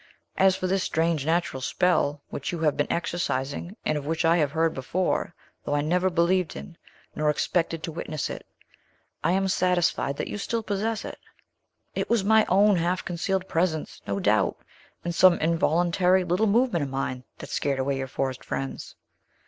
As 0.35 0.55
for 0.55 0.65
this 0.65 0.81
strange, 0.81 1.27
natural 1.27 1.61
spell, 1.61 2.23
which 2.31 2.51
you 2.51 2.57
have 2.61 2.75
been 2.75 2.91
exercising, 2.91 3.75
and 3.85 3.99
of 3.99 4.05
which 4.07 4.25
I 4.25 4.37
have 4.37 4.51
heard 4.53 4.73
before, 4.73 5.35
though 5.63 5.75
I 5.75 5.81
never 5.81 6.09
believed 6.09 6.55
in, 6.55 6.75
nor 7.13 7.29
expected 7.29 7.83
to 7.83 7.91
witness 7.91 8.27
it, 8.27 8.43
I 9.23 9.33
am 9.33 9.47
satisfied 9.47 10.17
that 10.17 10.27
you 10.27 10.39
still 10.39 10.63
possess 10.63 11.05
it. 11.05 11.19
It 11.93 12.09
was 12.09 12.23
my 12.23 12.47
own 12.49 12.77
half 12.77 13.05
concealed 13.05 13.47
presence, 13.47 14.01
no 14.07 14.19
doubt, 14.19 14.57
and 15.05 15.13
some 15.13 15.37
involuntary 15.37 16.23
little 16.23 16.47
movement 16.47 16.81
of 16.81 16.89
mine, 16.89 17.23
that 17.37 17.51
scared 17.51 17.77
away 17.77 17.95
your 17.97 18.07
forest 18.07 18.43
friends." 18.43 18.95